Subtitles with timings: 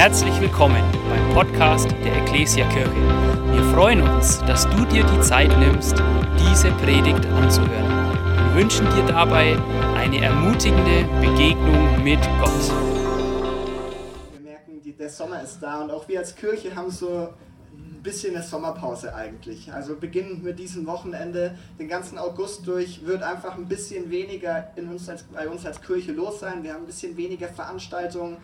[0.00, 2.90] Herzlich willkommen beim Podcast der Ecclesia Kirche.
[3.52, 6.02] Wir freuen uns, dass du dir die Zeit nimmst,
[6.38, 8.14] diese Predigt anzuhören.
[8.46, 9.58] Wir wünschen dir dabei
[9.96, 12.72] eine ermutigende Begegnung mit Gott.
[14.32, 17.34] Wir merken, der Sommer ist da und auch wir als Kirche haben so
[17.74, 19.70] ein bisschen eine Sommerpause eigentlich.
[19.70, 24.88] Also beginnend mit diesem Wochenende, den ganzen August durch, wird einfach ein bisschen weniger in
[24.88, 26.62] uns als, bei uns als Kirche los sein.
[26.62, 28.38] Wir haben ein bisschen weniger Veranstaltungen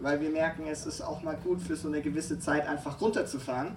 [0.00, 3.76] weil wir merken, es ist auch mal gut für so eine gewisse Zeit einfach runterzufahren.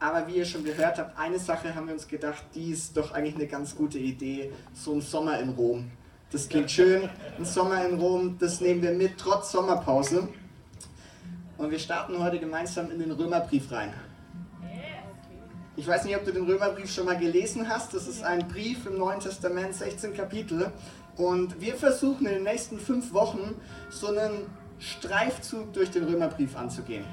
[0.00, 3.12] Aber wie ihr schon gehört habt, eine Sache haben wir uns gedacht, die ist doch
[3.12, 5.90] eigentlich eine ganz gute Idee, so ein Sommer in Rom.
[6.30, 10.28] Das klingt schön, ein Sommer in Rom, das nehmen wir mit, trotz Sommerpause.
[11.56, 13.92] Und wir starten heute gemeinsam in den Römerbrief rein.
[15.76, 17.94] Ich weiß nicht, ob du den Römerbrief schon mal gelesen hast.
[17.94, 20.70] Das ist ein Brief im Neuen Testament, 16 Kapitel.
[21.16, 23.54] Und wir versuchen in den nächsten fünf Wochen
[23.90, 24.46] so einen
[24.78, 27.04] Streifzug durch den Römerbrief anzugehen.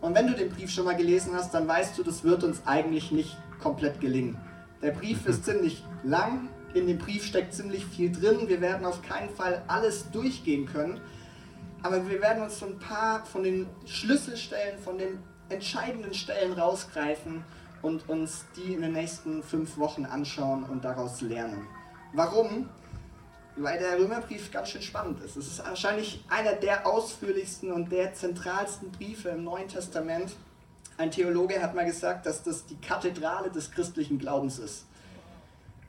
[0.00, 2.62] Und wenn du den Brief schon mal gelesen hast, dann weißt du, das wird uns
[2.66, 4.36] eigentlich nicht komplett gelingen.
[4.82, 8.48] Der Brief ist ziemlich lang, in dem Brief steckt ziemlich viel drin.
[8.48, 11.00] Wir werden auf keinen Fall alles durchgehen können,
[11.82, 17.44] aber wir werden uns so ein paar von den Schlüsselstellen, von den entscheidenden Stellen rausgreifen
[17.82, 21.66] und uns die in den nächsten fünf Wochen anschauen und daraus lernen.
[22.12, 22.68] Warum?
[23.56, 25.36] Weil der Römerbrief ganz schön spannend ist.
[25.36, 30.34] Es ist wahrscheinlich einer der ausführlichsten und der zentralsten Briefe im Neuen Testament.
[30.96, 34.86] Ein Theologe hat mal gesagt, dass das die Kathedrale des christlichen Glaubens ist.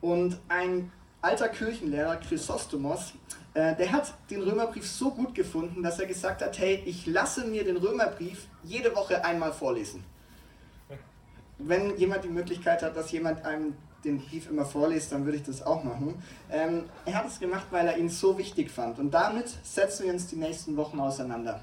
[0.01, 0.91] Und ein
[1.21, 3.13] alter Kirchenlehrer, Chrysostomos,
[3.53, 7.45] äh, der hat den Römerbrief so gut gefunden, dass er gesagt hat, hey, ich lasse
[7.45, 10.03] mir den Römerbrief jede Woche einmal vorlesen.
[11.59, 15.43] Wenn jemand die Möglichkeit hat, dass jemand einem den Brief immer vorliest, dann würde ich
[15.43, 16.15] das auch machen.
[16.51, 18.99] Ähm, er hat es gemacht, weil er ihn so wichtig fand.
[18.99, 21.61] Und damit setzen wir uns die nächsten Wochen auseinander.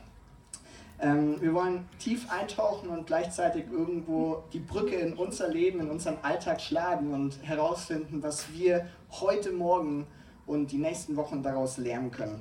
[1.03, 6.19] Ähm, wir wollen tief eintauchen und gleichzeitig irgendwo die Brücke in unser Leben, in unseren
[6.23, 10.07] Alltag schlagen und herausfinden, was wir heute Morgen
[10.47, 12.41] und die nächsten Wochen daraus lernen können.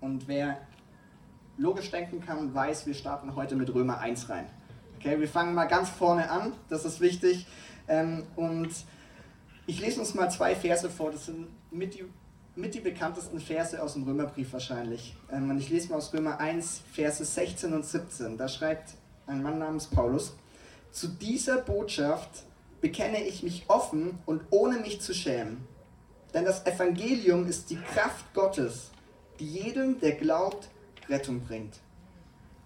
[0.00, 0.58] Und wer
[1.56, 4.46] logisch denken kann, weiß, wir starten heute mit Römer 1 rein.
[4.98, 7.46] Okay, wir fangen mal ganz vorne an, das ist wichtig.
[7.88, 8.70] Ähm, und
[9.66, 12.04] ich lese uns mal zwei Verse vor, das sind mit die,
[12.54, 15.16] mit die bekanntesten Verse aus dem Römerbrief wahrscheinlich.
[15.32, 18.36] Ähm, und ich lese mal aus Römer 1, Verse 16 und 17.
[18.36, 18.94] Da schreibt
[19.26, 20.34] ein Mann namens Paulus,
[20.90, 22.44] zu dieser Botschaft
[22.80, 25.66] bekenne ich mich offen und ohne mich zu schämen.
[26.34, 28.90] Denn das Evangelium ist die Kraft Gottes,
[29.40, 30.68] die jedem, der glaubt,
[31.08, 31.74] Rettung bringt.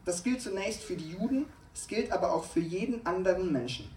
[0.04, 3.88] Das gilt zunächst für die Juden, es gilt aber auch für jeden anderen Menschen.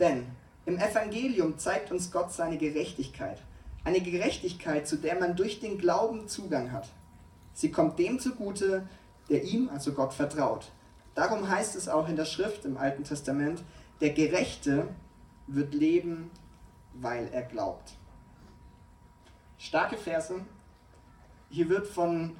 [0.00, 0.26] Denn
[0.66, 3.40] im Evangelium zeigt uns Gott seine Gerechtigkeit.
[3.84, 6.88] Eine Gerechtigkeit, zu der man durch den Glauben Zugang hat.
[7.52, 8.86] Sie kommt dem zugute,
[9.30, 10.72] der ihm, also Gott, vertraut.
[11.14, 13.62] Darum heißt es auch in der Schrift im Alten Testament,
[14.00, 14.88] der Gerechte
[15.46, 16.32] wird leben,
[16.94, 17.92] weil er glaubt.
[19.58, 20.34] Starke Verse.
[21.48, 22.36] Hier wird von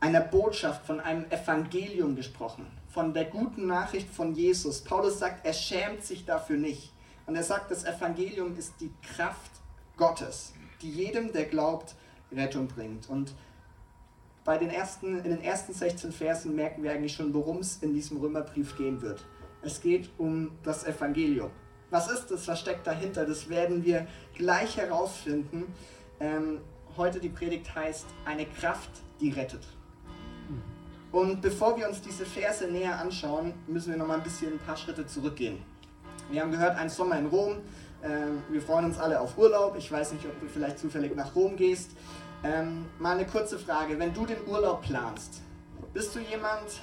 [0.00, 4.82] einer Botschaft, von einem Evangelium gesprochen, von der guten Nachricht von Jesus.
[4.82, 6.92] Paulus sagt, er schämt sich dafür nicht.
[7.26, 9.50] Und er sagt, das Evangelium ist die Kraft
[9.96, 11.94] Gottes, die jedem, der glaubt,
[12.32, 13.08] Rettung bringt.
[13.08, 13.34] Und
[14.44, 17.94] bei den ersten, in den ersten 16 Versen merken wir eigentlich schon, worum es in
[17.94, 19.24] diesem Römerbrief gehen wird.
[19.62, 21.50] Es geht um das Evangelium.
[21.90, 22.46] Was ist das?
[22.46, 23.26] Was steckt dahinter?
[23.26, 25.64] Das werden wir gleich herausfinden.
[26.20, 26.60] Ähm,
[26.96, 29.66] heute die Predigt heißt eine Kraft, die rettet.
[31.12, 34.58] Und bevor wir uns diese Verse näher anschauen, müssen wir noch mal ein bisschen ein
[34.58, 35.58] paar Schritte zurückgehen.
[36.30, 37.58] Wir haben gehört, ein Sommer in Rom.
[38.02, 39.76] Ähm, wir freuen uns alle auf Urlaub.
[39.78, 41.92] Ich weiß nicht, ob du vielleicht zufällig nach Rom gehst.
[42.42, 43.98] Ähm, mal eine kurze Frage.
[43.98, 45.40] Wenn du den Urlaub planst,
[45.94, 46.80] bist du jemand,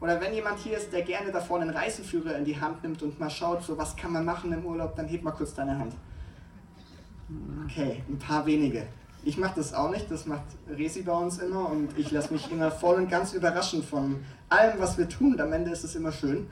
[0.00, 3.02] oder wenn jemand hier ist, der gerne da vorne einen Reiseführer in die Hand nimmt
[3.02, 5.78] und mal schaut, so was kann man machen im Urlaub, dann heb mal kurz deine
[5.78, 5.94] Hand.
[7.64, 8.86] Okay, ein paar wenige.
[9.22, 12.50] Ich mache das auch nicht, das macht Resi bei uns immer und ich lasse mich
[12.50, 15.38] immer voll und ganz überraschen von allem, was wir tun.
[15.40, 16.48] Am Ende ist es immer schön.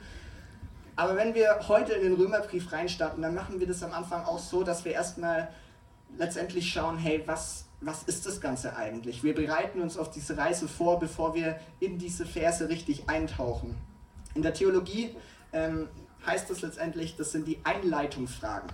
[0.99, 4.37] Aber wenn wir heute in den Römerbrief reinstarten, dann machen wir das am Anfang auch
[4.37, 5.47] so, dass wir erstmal
[6.17, 9.23] letztendlich schauen, hey, was, was ist das Ganze eigentlich?
[9.23, 13.77] Wir bereiten uns auf diese Reise vor, bevor wir in diese Verse richtig eintauchen.
[14.35, 15.15] In der Theologie
[15.53, 15.87] ähm,
[16.25, 18.69] heißt das letztendlich, das sind die Einleitungsfragen.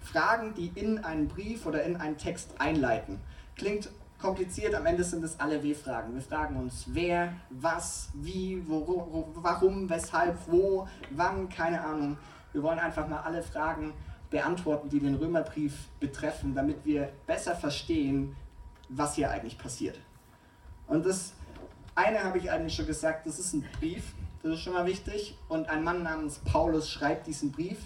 [0.00, 3.18] Fragen, die in einen Brief oder in einen Text einleiten.
[3.56, 3.88] Klingt
[4.24, 6.14] kompliziert, am Ende sind es alle W-Fragen.
[6.14, 12.16] Wir fragen uns, wer, was, wie, wo, warum, weshalb, wo, wann, keine Ahnung.
[12.54, 13.92] Wir wollen einfach mal alle Fragen
[14.30, 18.34] beantworten, die den Römerbrief betreffen, damit wir besser verstehen,
[18.88, 20.00] was hier eigentlich passiert.
[20.86, 21.34] Und das
[21.94, 25.36] eine habe ich eigentlich schon gesagt, das ist ein Brief, das ist schon mal wichtig.
[25.48, 27.78] Und ein Mann namens Paulus schreibt diesen Brief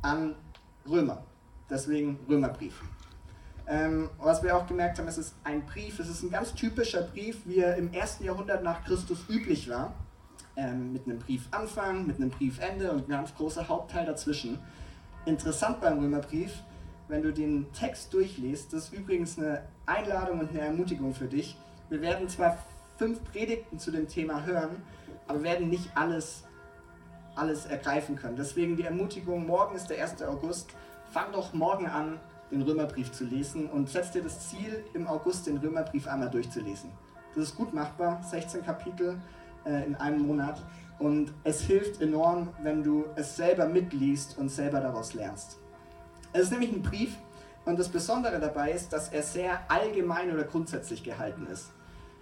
[0.00, 0.34] an
[0.88, 1.22] Römer.
[1.68, 2.82] Deswegen Römerbrief.
[3.70, 7.02] Ähm, was wir auch gemerkt haben, es ist ein Brief, es ist ein ganz typischer
[7.02, 9.92] Brief, wie er im ersten Jahrhundert nach Christus üblich war.
[10.56, 14.58] Ähm, mit einem Briefanfang, mit einem Briefende und ein ganz großer Hauptteil dazwischen.
[15.26, 16.52] Interessant beim Römerbrief,
[17.08, 21.56] wenn du den Text durchliest, das ist übrigens eine Einladung und eine Ermutigung für dich.
[21.90, 22.58] Wir werden zwar
[22.96, 24.82] fünf Predigten zu dem Thema hören,
[25.26, 26.44] aber werden nicht alles,
[27.34, 28.36] alles ergreifen können.
[28.36, 30.22] Deswegen die Ermutigung, morgen ist der 1.
[30.22, 30.70] August,
[31.10, 32.18] fang doch morgen an,
[32.50, 36.90] den Römerbrief zu lesen und setz dir das Ziel, im August den Römerbrief einmal durchzulesen.
[37.34, 39.20] Das ist gut machbar, 16 Kapitel
[39.64, 40.62] äh, in einem Monat
[40.98, 45.58] und es hilft enorm, wenn du es selber mitliest und selber daraus lernst.
[46.32, 47.16] Es ist nämlich ein Brief
[47.64, 51.70] und das Besondere dabei ist, dass er sehr allgemein oder grundsätzlich gehalten ist.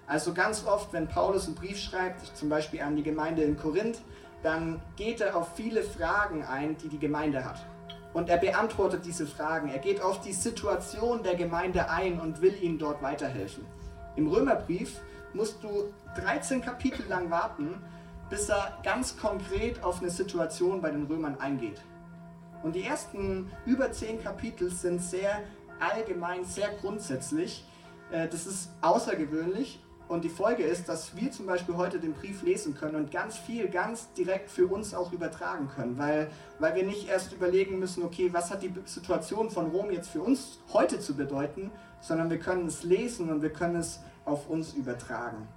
[0.06, 4.00] Also ganz oft, wenn Paulus einen Brief schreibt, zum Beispiel an die Gemeinde in Korinth,
[4.42, 7.66] dann geht er auf viele Fragen ein, die die Gemeinde hat.
[8.16, 9.68] Und er beantwortet diese Fragen.
[9.68, 13.66] Er geht auf die Situation der Gemeinde ein und will ihnen dort weiterhelfen.
[14.16, 15.02] Im Römerbrief
[15.34, 17.74] musst du 13 Kapitel lang warten,
[18.30, 21.82] bis er ganz konkret auf eine Situation bei den Römern eingeht.
[22.62, 25.42] Und die ersten über 10 Kapitel sind sehr
[25.78, 27.66] allgemein, sehr grundsätzlich.
[28.10, 32.42] Äh, das ist außergewöhnlich und die Folge ist, dass wir zum Beispiel heute den Brief
[32.42, 36.84] lesen können und ganz viel, ganz direkt für uns auch übertragen können, weil, weil wir
[36.84, 41.00] nicht erst überlegen müssen, okay, was hat die Situation von Rom jetzt für uns heute
[41.00, 41.70] zu bedeuten,
[42.00, 45.48] sondern wir können es lesen und wir können es auf uns übertragen.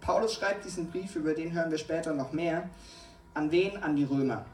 [0.00, 2.68] Paulus schreibt diesen Brief, über den hören wir später noch mehr.
[3.34, 3.76] An wen?
[3.82, 4.46] An die Römer.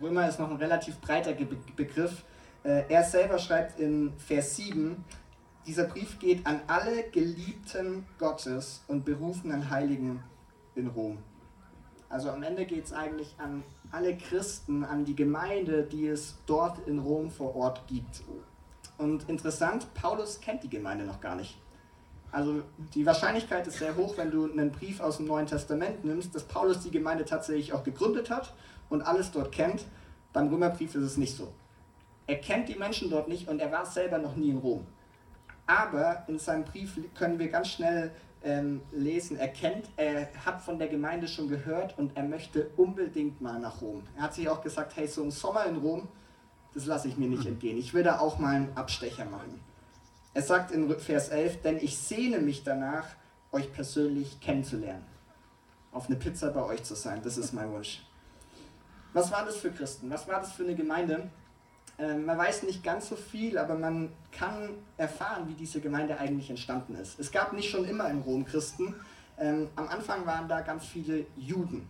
[0.00, 1.32] Römer ist noch ein relativ breiter
[1.76, 2.24] Begriff.
[2.62, 5.02] Äh, er selber schreibt in Vers 7,
[5.66, 10.22] dieser Brief geht an alle Geliebten Gottes und berufenen Heiligen
[10.74, 11.18] in Rom.
[12.08, 16.86] Also am Ende geht es eigentlich an alle Christen, an die Gemeinde, die es dort
[16.86, 18.22] in Rom vor Ort gibt.
[18.98, 21.58] Und interessant, Paulus kennt die Gemeinde noch gar nicht.
[22.30, 22.62] Also
[22.94, 26.44] die Wahrscheinlichkeit ist sehr hoch, wenn du einen Brief aus dem Neuen Testament nimmst, dass
[26.44, 28.54] Paulus die Gemeinde tatsächlich auch gegründet hat
[28.90, 29.84] und alles dort kennt.
[30.32, 31.52] Beim Römerbrief ist es nicht so.
[32.26, 34.86] Er kennt die Menschen dort nicht und er war selber noch nie in Rom.
[35.66, 38.10] Aber in seinem Brief können wir ganz schnell
[38.42, 43.40] ähm, lesen, er kennt, er hat von der Gemeinde schon gehört und er möchte unbedingt
[43.40, 44.02] mal nach Rom.
[44.16, 46.08] Er hat sich auch gesagt, hey, so ein Sommer in Rom,
[46.74, 47.78] das lasse ich mir nicht entgehen.
[47.78, 49.60] Ich will da auch mal einen Abstecher machen.
[50.34, 53.06] Er sagt in Vers 11, denn ich sehne mich danach,
[53.52, 55.06] euch persönlich kennenzulernen.
[55.92, 58.02] Auf eine Pizza bei euch zu sein, das ist mein Wunsch.
[59.12, 60.10] Was war das für Christen?
[60.10, 61.30] Was war das für eine Gemeinde?
[61.98, 66.50] Ähm, man weiß nicht ganz so viel, aber man kann erfahren, wie diese Gemeinde eigentlich
[66.50, 67.18] entstanden ist.
[67.20, 68.94] Es gab nicht schon immer in Rom Christen.
[69.38, 71.88] Ähm, am Anfang waren da ganz viele Juden.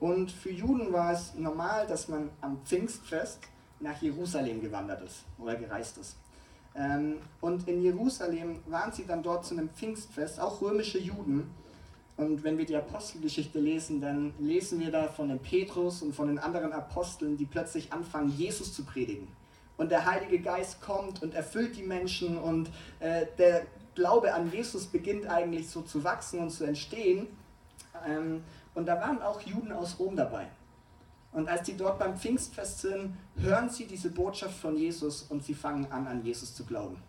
[0.00, 3.40] Und für Juden war es normal, dass man am Pfingstfest
[3.80, 6.16] nach Jerusalem gewandert ist oder gereist ist.
[6.74, 11.50] Ähm, und in Jerusalem waren sie dann dort zu einem Pfingstfest, auch römische Juden.
[12.20, 16.28] Und wenn wir die Apostelgeschichte lesen, dann lesen wir da von dem Petrus und von
[16.28, 19.26] den anderen Aposteln, die plötzlich anfangen, Jesus zu predigen.
[19.78, 22.68] Und der Heilige Geist kommt und erfüllt die Menschen und
[22.98, 23.62] äh, der
[23.94, 27.26] Glaube an Jesus beginnt eigentlich so zu wachsen und zu entstehen.
[28.06, 28.44] Ähm,
[28.74, 30.46] und da waren auch Juden aus Rom dabei.
[31.32, 35.54] Und als die dort beim Pfingstfest sind, hören sie diese Botschaft von Jesus und sie
[35.54, 37.02] fangen an, an Jesus zu glauben.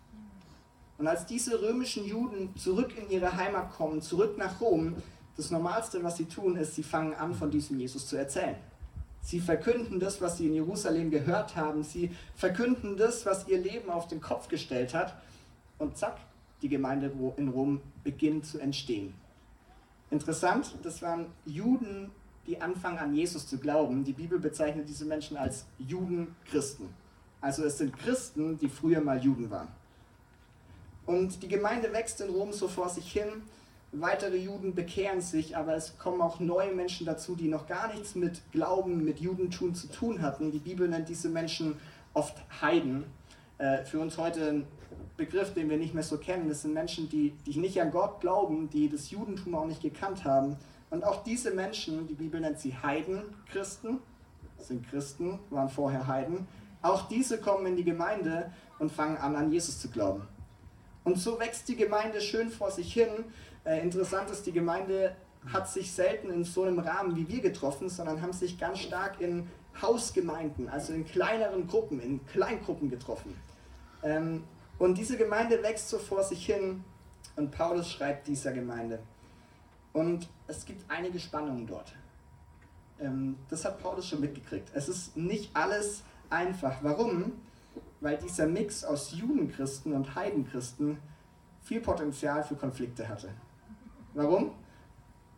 [1.01, 4.93] Und als diese römischen Juden zurück in ihre Heimat kommen, zurück nach Rom,
[5.36, 8.55] das Normalste, was sie tun, ist, sie fangen an, von diesem Jesus zu erzählen.
[9.20, 11.81] Sie verkünden das, was sie in Jerusalem gehört haben.
[11.81, 15.20] Sie verkünden das, was ihr Leben auf den Kopf gestellt hat.
[15.79, 16.20] Und zack,
[16.62, 19.15] die Gemeinde in Rom beginnt zu entstehen.
[20.12, 22.12] Interessant, das waren Juden,
[22.46, 24.03] die anfangen an Jesus zu glauben.
[24.03, 26.89] Die Bibel bezeichnet diese Menschen als Juden-Christen.
[27.41, 29.81] Also es sind Christen, die früher mal Juden waren.
[31.05, 33.43] Und die Gemeinde wächst in Rom so vor sich hin.
[33.91, 38.15] Weitere Juden bekehren sich, aber es kommen auch neue Menschen dazu, die noch gar nichts
[38.15, 40.51] mit Glauben, mit Judentum zu tun hatten.
[40.51, 41.77] Die Bibel nennt diese Menschen
[42.13, 43.05] oft Heiden.
[43.58, 44.67] Äh, für uns heute ein
[45.17, 46.48] Begriff, den wir nicht mehr so kennen.
[46.48, 50.24] Das sind Menschen, die, die nicht an Gott glauben, die das Judentum auch nicht gekannt
[50.24, 50.55] haben.
[50.89, 54.00] Und auch diese Menschen, die Bibel nennt sie Heiden, Christen,
[54.58, 56.48] sind Christen, waren vorher Heiden.
[56.81, 60.27] Auch diese kommen in die Gemeinde und fangen an, an Jesus zu glauben.
[61.03, 63.10] Und so wächst die Gemeinde schön vor sich hin.
[63.65, 65.15] Äh, interessant ist, die Gemeinde
[65.51, 69.20] hat sich selten in so einem Rahmen wie wir getroffen, sondern haben sich ganz stark
[69.20, 69.48] in
[69.81, 73.36] Hausgemeinden, also in kleineren Gruppen, in Kleingruppen getroffen.
[74.03, 74.43] Ähm,
[74.77, 76.84] und diese Gemeinde wächst so vor sich hin
[77.36, 79.00] und Paulus schreibt dieser Gemeinde.
[79.93, 81.93] Und es gibt einige Spannungen dort.
[83.00, 84.70] Ähm, das hat Paulus schon mitgekriegt.
[84.74, 86.77] Es ist nicht alles einfach.
[86.81, 87.34] Warum?
[88.01, 90.98] Weil dieser Mix aus Judenchristen und Heidenchristen
[91.62, 93.29] viel Potenzial für Konflikte hatte.
[94.13, 94.51] Warum?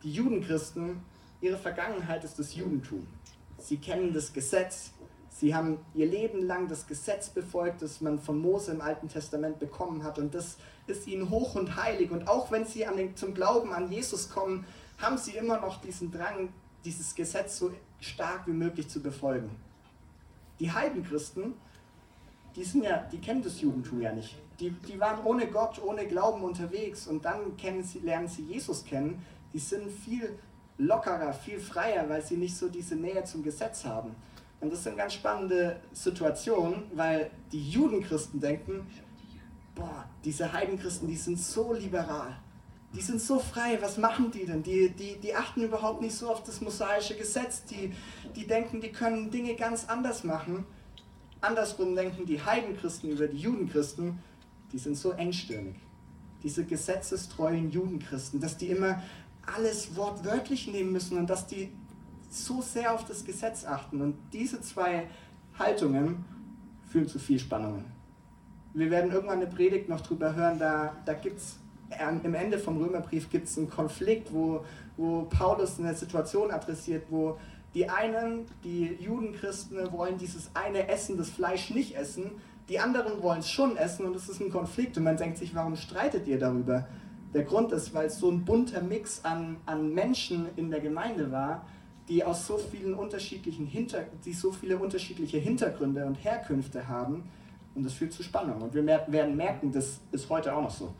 [0.02, 1.00] Die Judenchristen,
[1.40, 3.06] ihre Vergangenheit ist das Judentum.
[3.58, 4.92] Sie kennen das Gesetz,
[5.30, 9.58] sie haben ihr Leben lang das Gesetz befolgt, das man von Mose im Alten Testament
[9.58, 10.56] bekommen hat und das
[10.86, 12.10] ist ihnen hoch und heilig.
[12.10, 14.66] Und auch wenn sie den, zum Glauben an Jesus kommen,
[14.98, 16.52] haben sie immer noch diesen Drang,
[16.84, 19.50] dieses Gesetz so stark wie möglich zu befolgen.
[20.60, 21.54] Die Heidenchristen,
[22.56, 24.36] die, sind ja, die kennen das Judentum ja nicht.
[24.60, 29.24] Die, die waren ohne Gott, ohne Glauben unterwegs und dann sie, lernen sie Jesus kennen.
[29.52, 30.38] Die sind viel
[30.78, 34.14] lockerer, viel freier, weil sie nicht so diese Nähe zum Gesetz haben.
[34.60, 38.86] Und das eine ganz spannende Situation, weil die Judenchristen denken,
[39.74, 42.36] boah, diese Heidenchristen, die sind so liberal
[42.94, 44.62] die sind so frei, was machen die denn?
[44.62, 47.92] Die, die, die achten überhaupt nicht so auf das mosaische Gesetz, die,
[48.36, 50.64] die denken, die können Dinge ganz anders machen.
[51.44, 54.18] Andersrum denken die Heidenchristen über die Judenchristen,
[54.72, 55.76] die sind so engstirnig.
[56.42, 59.02] Diese gesetzestreuen Judenchristen, dass die immer
[59.46, 61.70] alles wortwörtlich nehmen müssen und dass die
[62.30, 64.00] so sehr auf das Gesetz achten.
[64.00, 65.06] Und diese zwei
[65.58, 66.24] Haltungen
[66.90, 67.84] führen zu viel Spannungen.
[68.72, 71.58] Wir werden irgendwann eine Predigt noch drüber hören, da, da gibt es
[72.24, 74.64] im Ende vom Römerbrief gibt einen Konflikt, wo,
[74.96, 77.38] wo Paulus eine Situation adressiert, wo
[77.74, 82.30] die einen, die Judenchristen, wollen dieses eine Essen, das Fleisch nicht essen,
[82.68, 85.54] die anderen wollen es schon essen und es ist ein Konflikt und man denkt sich,
[85.54, 86.86] warum streitet ihr darüber?
[87.34, 91.32] Der Grund ist, weil es so ein bunter Mix an, an Menschen in der Gemeinde
[91.32, 91.66] war,
[92.08, 97.24] die aus so vielen unterschiedlichen Hinter die so viele unterschiedliche Hintergründe und Herkünfte haben
[97.74, 98.62] und das führt zu Spannung.
[98.62, 100.94] Und wir werden merken, das ist heute auch noch so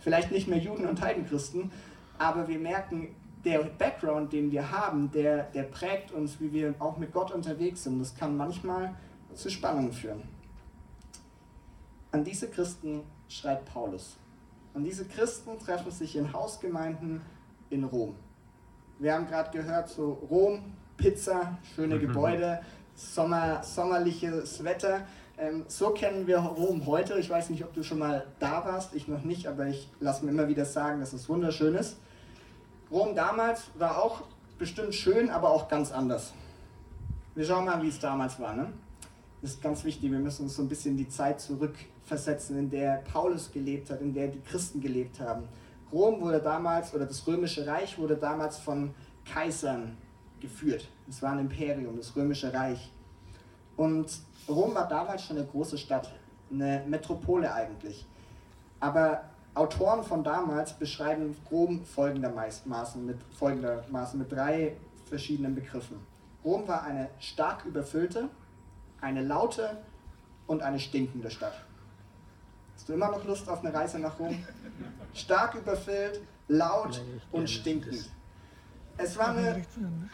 [0.00, 1.70] vielleicht nicht mehr Juden und Heidenchristen,
[2.18, 6.96] aber wir merken, der Background, den wir haben, der, der prägt uns, wie wir auch
[6.98, 7.98] mit Gott unterwegs sind.
[7.98, 8.94] Das kann manchmal
[9.34, 10.22] zu Spannungen führen.
[12.12, 14.16] An diese Christen schreibt Paulus.
[14.74, 17.20] Und diese Christen treffen sich in Hausgemeinden
[17.70, 18.14] in Rom.
[18.98, 22.00] Wir haben gerade gehört, so Rom, Pizza, schöne mhm.
[22.00, 22.60] Gebäude,
[22.94, 25.06] Sommer, sommerliches Wetter.
[25.38, 27.18] Ähm, so kennen wir Rom heute.
[27.18, 30.24] Ich weiß nicht, ob du schon mal da warst, ich noch nicht, aber ich lasse
[30.24, 31.96] mir immer wieder sagen, dass es wunderschön ist.
[32.90, 34.22] Rom damals war auch
[34.58, 36.32] bestimmt schön, aber auch ganz anders.
[37.34, 38.54] Wir schauen mal, wie es damals war.
[38.54, 38.72] Ne?
[39.40, 43.02] Das ist ganz wichtig, wir müssen uns so ein bisschen die Zeit zurückversetzen, in der
[43.10, 45.44] Paulus gelebt hat, in der die Christen gelebt haben.
[45.92, 48.94] Rom wurde damals, oder das Römische Reich wurde damals von
[49.24, 49.96] Kaisern
[50.40, 50.88] geführt.
[51.08, 52.90] Es war ein Imperium, das Römische Reich.
[53.76, 54.10] Und
[54.48, 56.12] Rom war damals schon eine große Stadt,
[56.52, 58.06] eine Metropole eigentlich.
[58.78, 59.22] Aber
[59.54, 64.76] Autoren von damals beschreiben Rom folgendermaßen mit, folgendermaßen mit drei
[65.08, 65.98] verschiedenen Begriffen.
[66.44, 68.28] Rom war eine stark überfüllte,
[69.00, 69.78] eine laute
[70.46, 71.54] und eine stinkende Stadt.
[72.74, 74.44] Hast du immer noch Lust auf eine Reise nach Rom?
[75.14, 77.02] Stark überfüllt, laut
[77.32, 78.08] und stinkend.
[78.96, 79.64] Es war eine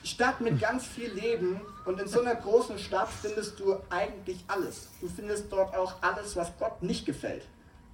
[0.02, 4.88] Stadt mit ganz viel Leben und in so einer großen Stadt findest du eigentlich alles.
[5.00, 7.46] Du findest dort auch alles, was Gott nicht gefällt.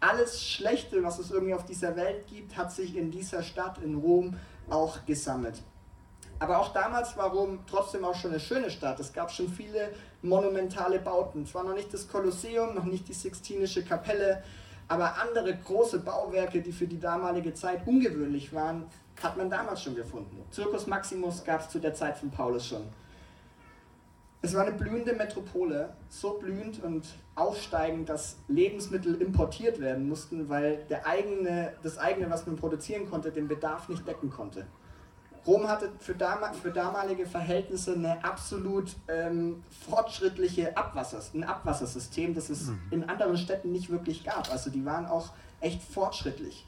[0.03, 3.95] Alles Schlechte, was es irgendwie auf dieser Welt gibt, hat sich in dieser Stadt in
[3.95, 4.35] Rom
[4.69, 5.63] auch gesammelt.
[6.41, 8.99] Aber auch damals war Rom trotzdem auch schon eine schöne Stadt.
[8.99, 9.91] Es gab schon viele
[10.21, 11.47] monumentale Bauten.
[11.47, 14.43] Zwar noch nicht das Kolosseum, noch nicht die Sixtinische Kapelle,
[14.89, 18.87] aber andere große Bauwerke, die für die damalige Zeit ungewöhnlich waren,
[19.23, 20.43] hat man damals schon gefunden.
[20.53, 22.89] Circus Maximus gab es zu der Zeit von Paulus schon.
[24.41, 30.85] Es war eine blühende Metropole, so blühend und aufsteigend, dass Lebensmittel importiert werden mussten, weil
[30.91, 34.67] der eigene, das eigene, was man produzieren konnte, den Bedarf nicht decken konnte.
[35.47, 42.49] Rom hatte für, dam für damalige Verhältnisse eine absolut ähm, fortschrittliche Abwassers, ein Abwassersystem, das
[42.49, 42.81] es mhm.
[42.91, 44.53] in anderen Städten nicht wirklich gab.
[44.53, 46.67] Also die waren auch echt fortschrittlich.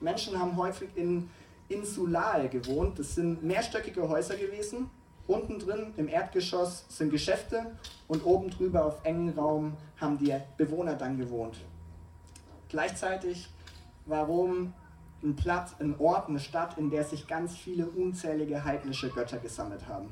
[0.00, 1.28] Menschen haben häufig in
[1.68, 2.98] Insulae gewohnt.
[2.98, 4.90] Das sind mehrstöckige Häuser gewesen.
[5.26, 7.66] Unten drin im Erdgeschoss sind Geschäfte
[8.08, 11.56] und oben drüber auf engen Raum haben die Bewohner dann gewohnt.
[12.68, 13.48] Gleichzeitig
[14.04, 14.74] war Rom
[15.22, 19.88] ein Platz, ein Ort, eine Stadt, in der sich ganz viele unzählige heidnische Götter gesammelt
[19.88, 20.10] haben.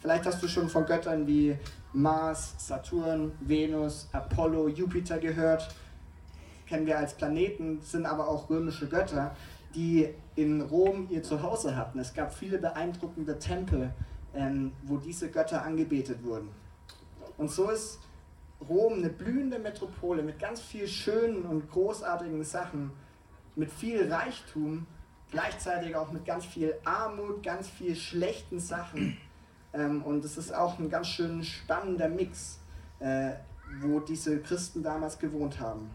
[0.00, 1.56] Vielleicht hast du schon von Göttern wie
[1.94, 5.74] Mars, Saturn, Venus, Apollo, Jupiter gehört.
[6.66, 9.34] Kennen wir als Planeten, sind aber auch römische Götter
[9.74, 11.98] die in Rom ihr Zuhause hatten.
[11.98, 13.92] Es gab viele beeindruckende Tempel,
[14.34, 16.48] ähm, wo diese Götter angebetet wurden.
[17.36, 17.98] Und so ist
[18.68, 22.92] Rom eine blühende Metropole mit ganz viel schönen und großartigen Sachen,
[23.56, 24.86] mit viel Reichtum,
[25.30, 29.16] gleichzeitig auch mit ganz viel Armut, ganz viel schlechten Sachen.
[29.74, 32.58] Ähm, und es ist auch ein ganz schön spannender Mix,
[33.00, 33.32] äh,
[33.80, 35.90] wo diese Christen damals gewohnt haben.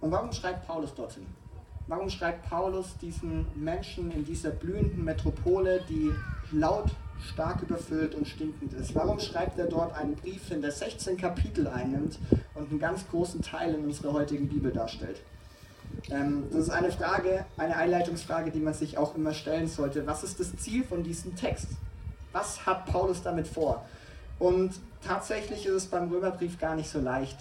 [0.00, 1.26] Und warum schreibt Paulus dorthin?
[1.88, 6.12] Warum schreibt Paulus diesen Menschen in dieser blühenden Metropole, die
[6.52, 6.90] laut,
[7.32, 8.94] stark überfüllt und stinkend ist?
[8.94, 12.18] Warum schreibt er dort einen Brief hin, der 16 Kapitel einnimmt
[12.54, 15.22] und einen ganz großen Teil in unserer heutigen Bibel darstellt?
[16.10, 20.06] Ähm, das ist eine Frage, eine Einleitungsfrage, die man sich auch immer stellen sollte.
[20.06, 21.68] Was ist das Ziel von diesem Text?
[22.32, 23.86] Was hat Paulus damit vor?
[24.38, 27.38] Und tatsächlich ist es beim Römerbrief gar nicht so leicht.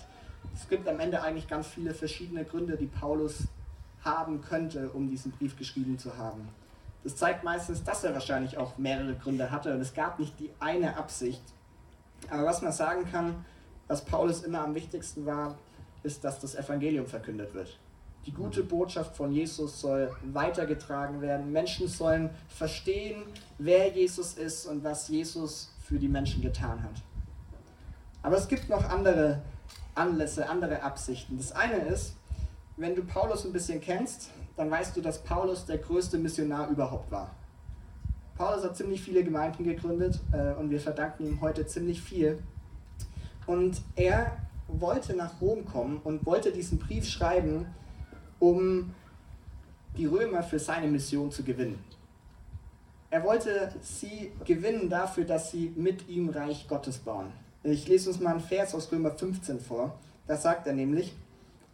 [0.56, 3.44] Es gibt am Ende eigentlich ganz viele verschiedene Gründe, die Paulus
[4.08, 6.48] haben könnte, um diesen Brief geschrieben zu haben.
[7.04, 10.50] Das zeigt meistens, dass er wahrscheinlich auch mehrere Gründe hatte und es gab nicht die
[10.60, 11.42] eine Absicht.
[12.30, 13.46] Aber was man sagen kann,
[13.88, 15.58] was Paulus immer am wichtigsten war,
[16.04, 17.80] ist, dass das Evangelium verkündet wird.
[18.26, 21.52] Die gute Botschaft von Jesus soll weitergetragen werden.
[21.54, 23.24] Menschen sollen verstehen,
[23.58, 27.02] wer Jesus ist und was Jesus für die Menschen getan hat.
[28.22, 29.42] Aber es gibt noch andere
[29.96, 31.38] Anlässe, andere Absichten.
[31.38, 32.17] Das eine ist,
[32.78, 37.12] wenn du Paulus ein bisschen kennst, dann weißt du, dass Paulus der größte Missionar überhaupt
[37.12, 37.36] war.
[38.36, 42.42] Paulus hat ziemlich viele Gemeinden gegründet äh, und wir verdanken ihm heute ziemlich viel.
[43.48, 47.66] Und er wollte nach Rom kommen und wollte diesen Brief schreiben,
[48.40, 48.94] um
[49.98, 51.84] die Römer für seine Mission zu gewinnen.
[53.10, 57.32] Er wollte sie gewinnen dafür, dass sie mit ihm Reich Gottes bauen.
[57.64, 59.98] Ich lese uns mal einen Vers aus Römer 15 vor.
[60.28, 61.16] Da sagt er nämlich,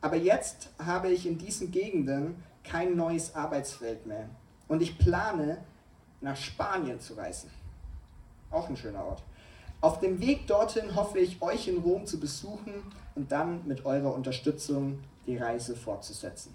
[0.03, 4.29] aber jetzt habe ich in diesen Gegenden kein neues Arbeitsfeld mehr.
[4.67, 5.63] Und ich plane,
[6.19, 7.49] nach Spanien zu reisen.
[8.51, 9.23] Auch ein schöner Ort.
[9.79, 12.73] Auf dem Weg dorthin hoffe ich, euch in Rom zu besuchen
[13.15, 16.53] und dann mit eurer Unterstützung die Reise fortzusetzen.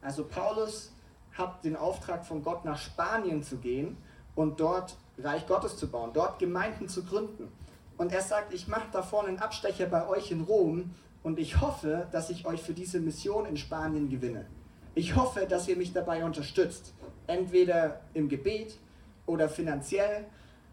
[0.00, 0.92] Also Paulus
[1.32, 3.96] hat den Auftrag von Gott nach Spanien zu gehen
[4.36, 7.50] und dort Reich Gottes zu bauen, dort Gemeinden zu gründen.
[7.96, 11.60] Und er sagt, ich mache da vorne einen Abstecher bei euch in Rom und ich
[11.60, 14.46] hoffe, dass ich euch für diese Mission in Spanien gewinne.
[14.94, 16.94] Ich hoffe, dass ihr mich dabei unterstützt,
[17.26, 18.78] entweder im Gebet
[19.26, 20.26] oder finanziell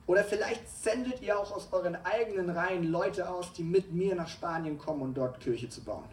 [0.08, 4.28] oder vielleicht sendet ihr auch aus euren eigenen Reihen Leute aus, die mit mir nach
[4.28, 6.06] Spanien kommen, um dort Kirche zu bauen.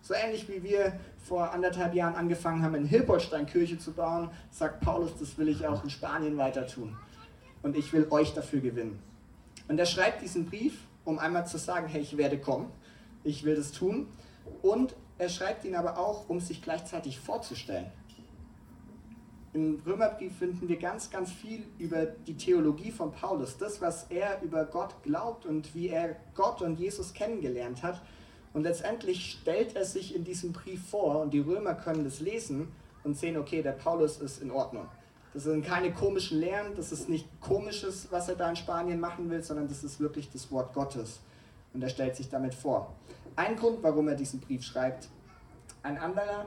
[0.00, 4.80] So ähnlich wie wir vor anderthalb Jahren angefangen haben, in Hilpoltstein Kirche zu bauen, sagt
[4.80, 6.96] Paulus, das will ich auch in Spanien weiter tun.
[7.62, 9.02] Und ich will euch dafür gewinnen.
[9.68, 12.70] Und er schreibt diesen Brief, um einmal zu sagen, hey, ich werde kommen,
[13.26, 14.06] ich will das tun.
[14.62, 17.90] Und er schreibt ihn aber auch, um sich gleichzeitig vorzustellen.
[19.52, 24.42] Im Römerbrief finden wir ganz, ganz viel über die Theologie von Paulus, das, was er
[24.42, 28.02] über Gott glaubt und wie er Gott und Jesus kennengelernt hat.
[28.52, 32.68] Und letztendlich stellt er sich in diesem Brief vor und die Römer können das lesen
[33.02, 34.88] und sehen, okay, der Paulus ist in Ordnung.
[35.32, 39.30] Das sind keine komischen Lehren, das ist nicht komisches, was er da in Spanien machen
[39.30, 41.20] will, sondern das ist wirklich das Wort Gottes.
[41.76, 42.94] Und er stellt sich damit vor.
[43.36, 45.10] Ein Grund, warum er diesen Brief schreibt.
[45.82, 46.46] Ein anderer,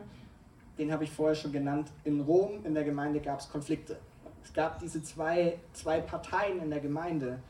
[0.80, 4.00] den habe ich vorher schon genannt, in Rom in der Gemeinde gab es Konflikte.
[4.44, 7.44] Es gab diese zwei, zwei Parteien in der Gemeinde.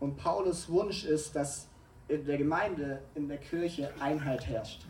[0.00, 1.66] Und Paulus Wunsch ist, dass
[2.08, 4.86] in der Gemeinde, in der Kirche Einheit herrscht.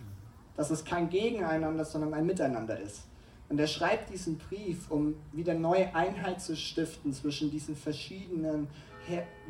[0.57, 3.03] Dass es kein Gegeneinander, sondern ein Miteinander ist.
[3.49, 8.69] Und er schreibt diesen Brief, um wieder neue Einheit zu stiften zwischen diesen verschiedenen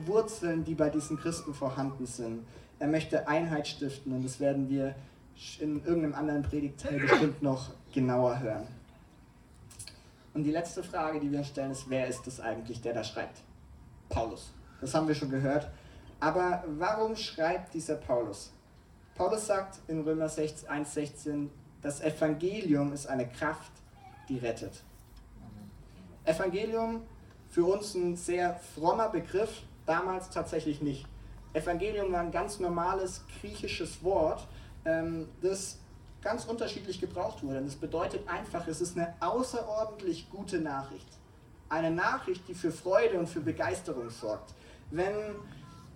[0.06, 2.46] Wurzeln, die bei diesen Christen vorhanden sind.
[2.78, 4.94] Er möchte Einheit stiften und das werden wir
[5.60, 8.66] in irgendeinem anderen Predigteil bestimmt noch genauer hören.
[10.34, 13.40] Und die letzte Frage, die wir stellen, ist, wer ist das eigentlich, der da schreibt?
[14.08, 14.52] Paulus.
[14.80, 15.68] Das haben wir schon gehört.
[16.20, 18.52] Aber warum schreibt dieser Paulus?
[19.16, 21.48] Paulus sagt in Römer 1,16,
[21.82, 23.72] das Evangelium ist eine Kraft,
[24.28, 24.82] die rettet.
[26.24, 27.02] Evangelium
[27.48, 31.06] für uns ein sehr frommer Begriff, damals tatsächlich nicht.
[31.52, 34.46] Evangelium war ein ganz normales griechisches Wort,
[34.84, 35.78] ähm, das
[36.22, 37.62] ganz unterschiedlich gebraucht wurde.
[37.62, 41.08] Das bedeutet einfach, es ist eine außerordentlich gute Nachricht.
[41.68, 44.54] Eine Nachricht, die für Freude und für Begeisterung sorgt.
[44.90, 45.14] Wenn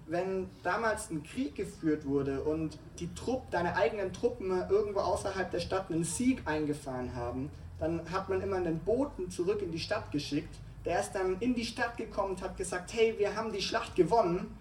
[0.06, 5.60] wenn damals ein Krieg geführt wurde und die Trupp, deine eigenen Truppen irgendwo außerhalb der
[5.60, 10.10] Stadt einen Sieg eingefahren haben, dann hat man immer einen Boten zurück in die Stadt
[10.12, 10.54] geschickt.
[10.84, 13.94] Der ist dann in die Stadt gekommen und hat gesagt, hey, wir haben die Schlacht
[13.94, 14.56] gewonnen.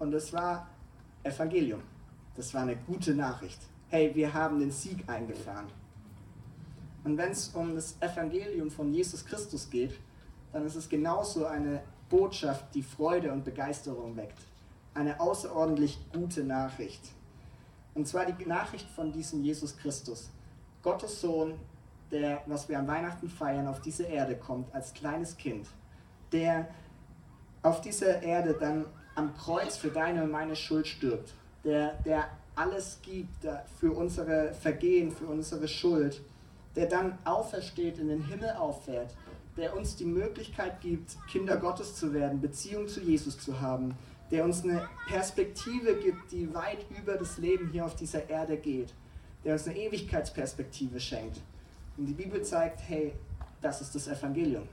[0.00, 0.66] Und das war
[1.22, 1.82] Evangelium.
[2.34, 3.60] Das war eine gute Nachricht.
[3.88, 5.66] Hey, wir haben den Sieg eingefahren.
[7.04, 9.94] Und wenn es um das Evangelium von Jesus Christus geht,
[10.52, 14.38] dann ist es genauso eine Botschaft, die Freude und Begeisterung weckt
[14.94, 17.00] eine außerordentlich gute Nachricht.
[17.94, 20.30] Und zwar die Nachricht von diesem Jesus Christus,
[20.82, 21.54] Gottes Sohn,
[22.10, 25.66] der, was wir an Weihnachten feiern, auf diese Erde kommt als kleines Kind,
[26.32, 26.68] der
[27.62, 28.86] auf dieser Erde dann
[29.20, 33.46] am Kreuz für deine und meine Schuld stirbt, der, der alles gibt
[33.78, 36.22] für unsere Vergehen, für unsere Schuld,
[36.74, 39.14] der dann aufersteht, in den Himmel auffährt,
[39.58, 43.94] der uns die Möglichkeit gibt, Kinder Gottes zu werden, Beziehung zu Jesus zu haben,
[44.30, 48.94] der uns eine Perspektive gibt, die weit über das Leben hier auf dieser Erde geht,
[49.44, 51.40] der uns eine Ewigkeitsperspektive schenkt.
[51.98, 53.12] Und die Bibel zeigt, hey,
[53.60, 54.66] das ist das Evangelium.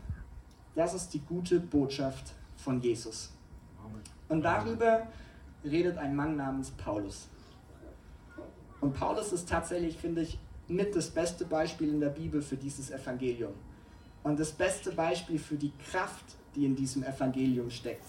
[0.74, 3.32] Das ist die gute Botschaft von Jesus.
[4.30, 5.08] Und darüber
[5.64, 7.30] redet ein Mann namens Paulus.
[8.82, 12.92] Und Paulus ist tatsächlich, finde ich, mit das beste Beispiel in der Bibel für dieses
[12.92, 13.54] Evangelium.
[14.24, 18.06] Und das beste Beispiel für die Kraft, die in diesem Evangelium steckt.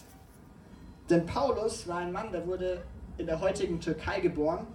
[1.08, 2.82] Denn Paulus war ein Mann, der wurde
[3.16, 4.66] in der heutigen Türkei geboren,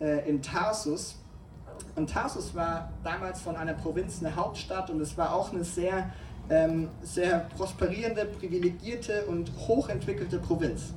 [0.00, 1.16] äh, in Tarsus.
[1.96, 6.12] Und Tarsus war damals von einer Provinz eine Hauptstadt und es war auch eine sehr,
[6.50, 10.92] ähm, sehr prosperierende, privilegierte und hochentwickelte Provinz.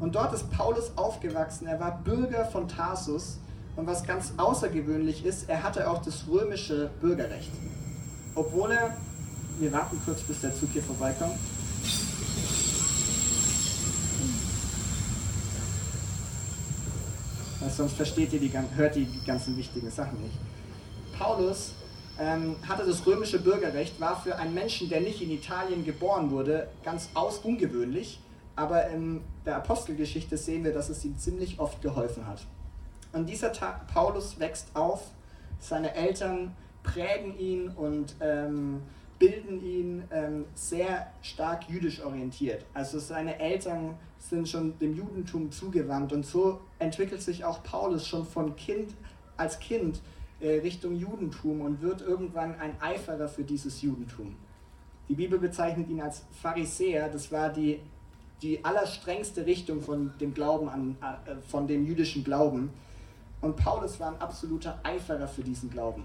[0.00, 1.66] Und dort ist Paulus aufgewachsen.
[1.66, 3.38] Er war Bürger von Tarsus.
[3.76, 7.52] Und was ganz außergewöhnlich ist, er hatte auch das römische Bürgerrecht.
[8.34, 8.96] Obwohl er,
[9.58, 11.36] wir warten kurz, bis der Zug hier vorbeikommt.
[17.76, 20.36] Sonst versteht ihr die, hört ihr die ganzen wichtigen Sachen nicht.
[21.16, 21.72] Paulus
[22.26, 27.08] hatte das römische Bürgerrecht, war für einen Menschen, der nicht in Italien geboren wurde, ganz
[27.14, 28.20] aus ungewöhnlich.
[28.56, 32.42] Aber in der Apostelgeschichte sehen wir, dass es ihm ziemlich oft geholfen hat.
[33.12, 35.02] Und dieser Tag, Paulus wächst auf,
[35.58, 38.82] seine Eltern prägen ihn und ähm,
[39.18, 42.64] bilden ihn ähm, sehr stark jüdisch orientiert.
[42.74, 48.26] Also seine Eltern sind schon dem Judentum zugewandt und so entwickelt sich auch Paulus schon
[48.26, 48.94] von Kind
[49.36, 50.00] als Kind
[50.48, 54.36] Richtung Judentum und wird irgendwann ein Eiferer für dieses Judentum.
[55.08, 57.80] Die Bibel bezeichnet ihn als Pharisäer, das war die,
[58.42, 62.70] die allerstrengste Richtung von dem Glauben an, äh, von dem jüdischen Glauben.
[63.40, 66.04] Und Paulus war ein absoluter Eiferer für diesen Glauben.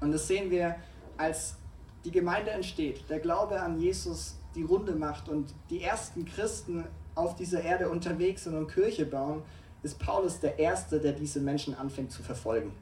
[0.00, 0.76] Und das sehen wir,
[1.16, 1.56] als
[2.04, 7.34] die Gemeinde entsteht, der Glaube an Jesus die Runde macht und die ersten Christen auf
[7.36, 9.42] dieser Erde unterwegs sind und Kirche bauen,
[9.82, 12.72] ist Paulus der Erste, der diese Menschen anfängt zu verfolgen.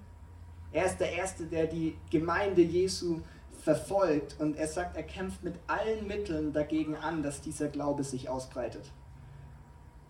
[0.73, 3.21] Er ist der Erste, der die Gemeinde Jesu
[3.63, 8.29] verfolgt und er sagt, er kämpft mit allen Mitteln dagegen an, dass dieser Glaube sich
[8.29, 8.91] ausbreitet.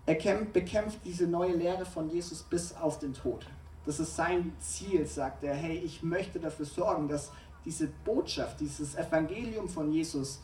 [0.07, 3.47] Er kämpft, bekämpft diese neue Lehre von Jesus bis auf den Tod.
[3.85, 5.55] Das ist sein Ziel, sagt er.
[5.55, 7.31] Hey, ich möchte dafür sorgen, dass
[7.65, 10.41] diese Botschaft, dieses Evangelium von Jesus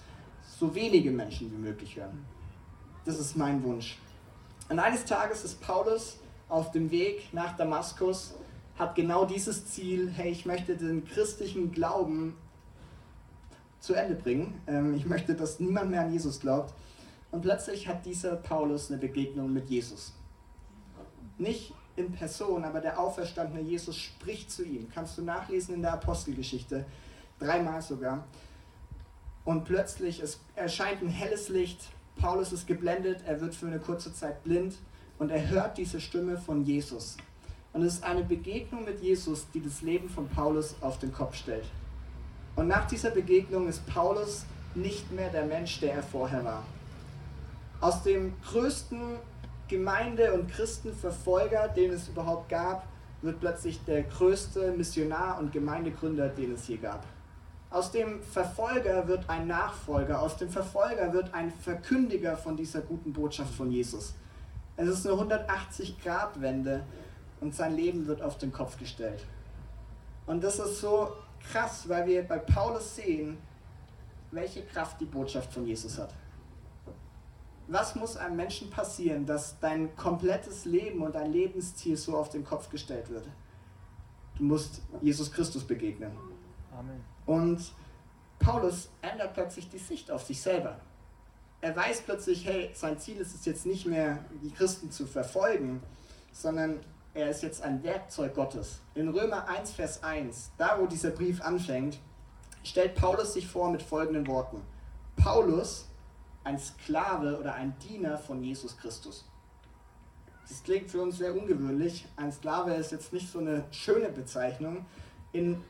[0.58, 2.24] so wenige Menschen wie möglich hören.
[3.04, 3.98] Das ist mein Wunsch.
[4.68, 8.34] Und eines Tages ist Paulus auf dem Weg nach Damaskus,
[8.78, 12.36] hat genau dieses Ziel, hey, ich möchte den christlichen Glauben
[13.80, 14.60] zu Ende bringen.
[14.66, 16.74] Ähm, ich möchte, dass niemand mehr an Jesus glaubt.
[17.30, 20.14] Und plötzlich hat dieser Paulus eine Begegnung mit Jesus.
[21.36, 24.88] Nicht in Person, aber der auferstandene Jesus spricht zu ihm.
[24.94, 26.86] Kannst du nachlesen in der Apostelgeschichte,
[27.38, 28.26] dreimal sogar.
[29.44, 31.80] Und plötzlich es erscheint ein helles Licht.
[32.16, 34.76] Paulus ist geblendet, er wird für eine kurze Zeit blind
[35.18, 37.16] und er hört diese Stimme von Jesus.
[37.72, 41.36] Und es ist eine Begegnung mit Jesus, die das Leben von Paulus auf den Kopf
[41.36, 41.66] stellt.
[42.56, 46.64] Und nach dieser Begegnung ist Paulus nicht mehr der Mensch, der er vorher war.
[47.80, 49.00] Aus dem größten
[49.68, 52.86] Gemeinde- und Christenverfolger, den es überhaupt gab,
[53.22, 57.04] wird plötzlich der größte Missionar und Gemeindegründer, den es je gab.
[57.70, 63.12] Aus dem Verfolger wird ein Nachfolger, aus dem Verfolger wird ein Verkündiger von dieser guten
[63.12, 64.14] Botschaft von Jesus.
[64.76, 66.82] Es ist eine 180-Grad-Wende
[67.40, 69.24] und sein Leben wird auf den Kopf gestellt.
[70.26, 71.12] Und das ist so
[71.50, 73.38] krass, weil wir bei Paulus sehen,
[74.30, 76.14] welche Kraft die Botschaft von Jesus hat.
[77.66, 82.44] Was muss einem Menschen passieren, dass dein komplettes Leben und dein Lebensziel so auf den
[82.44, 83.26] Kopf gestellt wird?
[84.36, 86.12] Du musst Jesus Christus begegnen.
[86.72, 87.04] Amen.
[87.26, 87.72] Und
[88.38, 90.80] Paulus ändert plötzlich die Sicht auf sich selber.
[91.60, 95.82] Er weiß plötzlich, hey, sein Ziel ist es jetzt nicht mehr, die Christen zu verfolgen,
[96.32, 96.80] sondern
[97.18, 98.78] er ist jetzt ein Werkzeug Gottes.
[98.94, 101.98] In Römer 1, Vers 1, da wo dieser Brief anfängt,
[102.62, 104.62] stellt Paulus sich vor mit folgenden Worten.
[105.16, 105.88] Paulus,
[106.44, 109.28] ein Sklave oder ein Diener von Jesus Christus.
[110.48, 112.06] Das klingt für uns sehr ungewöhnlich.
[112.14, 114.86] Ein Sklave ist jetzt nicht so eine schöne Bezeichnung.
[115.32, 115.60] In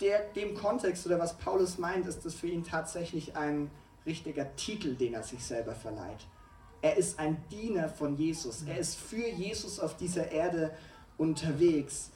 [0.00, 3.70] der, dem Kontext oder was Paulus meint, ist das für ihn tatsächlich ein
[4.04, 6.26] richtiger Titel, den er sich selber verleiht.
[6.84, 8.62] Er ist ein Diener von Jesus.
[8.64, 10.70] Er ist für Jesus auf dieser Erde
[11.16, 12.10] unterwegs.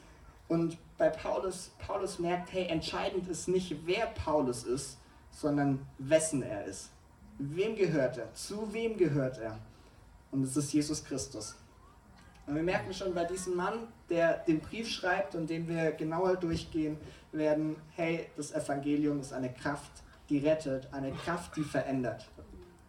[0.46, 4.98] Und bei Paulus, Paulus merkt, hey, entscheidend ist nicht, wer Paulus ist,
[5.30, 6.90] sondern wessen er ist.
[7.38, 8.34] Wem gehört er?
[8.34, 9.58] Zu wem gehört er?
[10.32, 11.56] Und es ist Jesus Christus.
[12.46, 16.36] Und wir merken schon bei diesem Mann, der den Brief schreibt und den wir genauer
[16.36, 16.98] durchgehen
[17.32, 19.92] werden, hey, das Evangelium ist eine Kraft,
[20.28, 22.28] die rettet, eine Kraft, die verändert.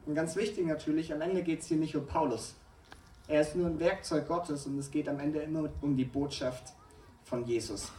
[0.09, 2.55] Und ganz wichtig natürlich, am Ende geht es hier nicht um Paulus.
[3.27, 6.73] Er ist nur ein Werkzeug Gottes und es geht am Ende immer um die Botschaft
[7.25, 7.91] von Jesus.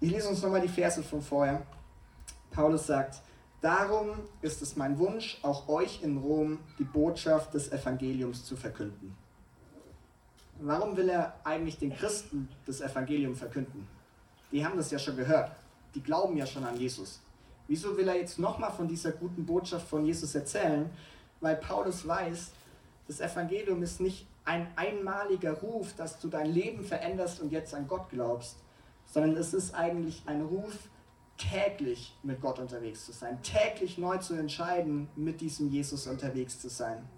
[0.00, 1.60] Ich lese uns nochmal die Verse von vorher.
[2.52, 3.20] Paulus sagt,
[3.60, 9.14] darum ist es mein Wunsch, auch euch in Rom die Botschaft des Evangeliums zu verkünden.
[10.58, 13.86] Warum will er eigentlich den Christen das Evangelium verkünden?
[14.52, 15.52] Die haben das ja schon gehört.
[15.94, 17.20] Die glauben ja schon an Jesus.
[17.70, 20.90] Wieso will er jetzt nochmal von dieser guten Botschaft von Jesus erzählen?
[21.40, 22.50] Weil Paulus weiß,
[23.06, 27.86] das Evangelium ist nicht ein einmaliger Ruf, dass du dein Leben veränderst und jetzt an
[27.86, 28.56] Gott glaubst,
[29.06, 30.76] sondern es ist eigentlich ein Ruf,
[31.36, 36.68] täglich mit Gott unterwegs zu sein, täglich neu zu entscheiden, mit diesem Jesus unterwegs zu
[36.68, 37.08] sein.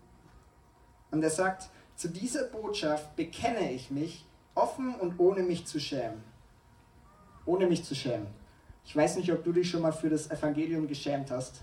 [1.10, 6.22] Und er sagt, zu dieser Botschaft bekenne ich mich offen und ohne mich zu schämen.
[7.46, 8.41] Ohne mich zu schämen.
[8.84, 11.62] Ich weiß nicht, ob du dich schon mal für das Evangelium geschämt hast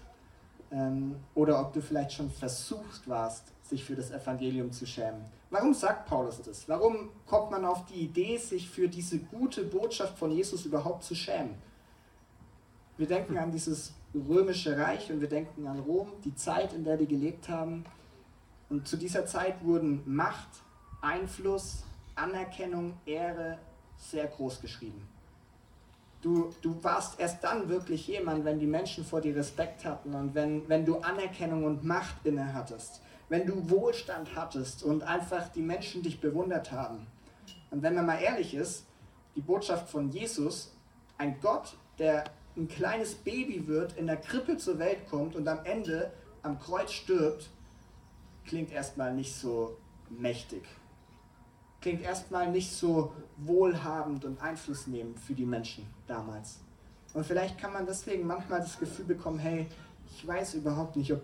[0.72, 5.26] ähm, oder ob du vielleicht schon versucht warst, sich für das Evangelium zu schämen.
[5.50, 6.68] Warum sagt Paulus das?
[6.70, 11.16] Warum kommt man auf die Idee, sich für diese gute Botschaft von Jesus überhaupt zu
[11.16, 11.56] schämen?
[12.98, 16.98] Wir denken an dieses römische Reich und wir denken an Rom, die Zeit, in der
[16.98, 17.86] die gelebt haben.
[18.70, 20.50] Und zu dieser Zeit wurden Macht,
[21.02, 21.84] Einfluss,
[22.16, 23.58] Anerkennung, Ehre
[23.98, 25.08] sehr groß geschrieben.
[26.22, 30.36] Du, du warst erst dann wirklich jemand, wenn die Menschen vor dir Respekt hatten und
[30.36, 35.62] wenn, wenn du Anerkennung und Macht inne hattest, wenn du Wohlstand hattest und einfach die
[35.62, 37.08] Menschen dich bewundert haben.
[37.72, 38.86] Und wenn man mal ehrlich ist,
[39.36, 40.74] die Botschaft von Jesus,
[41.18, 42.26] ein Gott, der
[42.58, 46.92] ein kleines Baby wird, in der Krippe zur Welt kommt und am Ende am Kreuz
[46.92, 47.50] stirbt,
[48.46, 49.78] klingt erstmal nicht so
[50.10, 50.64] mächtig
[51.82, 56.60] klingt erstmal nicht so wohlhabend und einflussnehmend für die Menschen damals.
[57.14, 59.68] Und vielleicht kann man deswegen manchmal das Gefühl bekommen, hey,
[60.12, 61.22] ich weiß überhaupt nicht, ob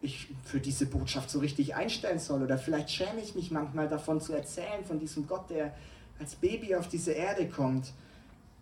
[0.00, 2.42] ich für diese Botschaft so richtig einstellen soll.
[2.42, 5.74] Oder vielleicht schäme ich mich manchmal davon zu erzählen, von diesem Gott, der
[6.20, 7.92] als Baby auf diese Erde kommt.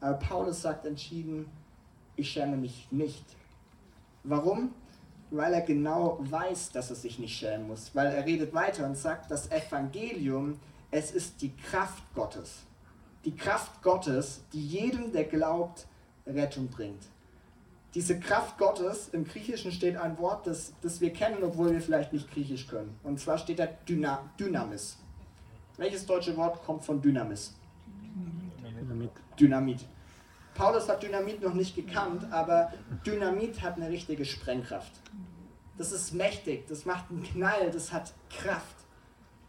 [0.00, 1.46] Aber Paulus sagt entschieden,
[2.16, 3.24] ich schäme mich nicht.
[4.24, 4.72] Warum?
[5.30, 7.90] Weil er genau weiß, dass er sich nicht schämen muss.
[7.94, 10.58] Weil er redet weiter und sagt, das Evangelium
[10.92, 12.60] es ist die Kraft Gottes.
[13.24, 15.86] Die Kraft Gottes, die jedem, der glaubt,
[16.26, 17.02] Rettung bringt.
[17.94, 22.12] Diese Kraft Gottes, im Griechischen steht ein Wort, das, das wir kennen, obwohl wir vielleicht
[22.12, 22.98] nicht Griechisch können.
[23.02, 24.98] Und zwar steht da Dyna, Dynamis.
[25.78, 27.54] Welches deutsche Wort kommt von Dynamis?
[28.80, 29.10] Dynamit.
[29.38, 29.80] Dynamit.
[30.54, 32.72] Paulus hat Dynamit noch nicht gekannt, aber
[33.06, 34.92] Dynamit hat eine richtige Sprengkraft.
[35.78, 38.81] Das ist mächtig, das macht einen Knall, das hat Kraft.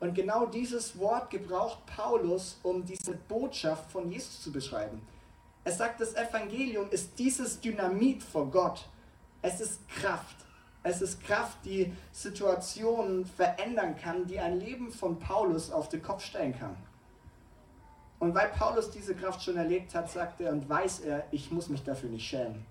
[0.03, 5.01] Und genau dieses Wort gebraucht Paulus, um diese Botschaft von Jesus zu beschreiben.
[5.63, 8.83] Er sagt, das Evangelium ist dieses Dynamit vor Gott.
[9.41, 10.35] Es ist Kraft.
[10.83, 16.25] Es ist Kraft, die Situationen verändern kann, die ein Leben von Paulus auf den Kopf
[16.25, 16.75] stellen kann.
[18.19, 21.69] Und weil Paulus diese Kraft schon erlebt hat, sagt er und weiß er, ich muss
[21.69, 22.65] mich dafür nicht schämen.